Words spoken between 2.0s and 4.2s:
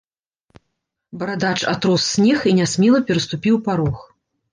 снег і нясмела пераступіў парог.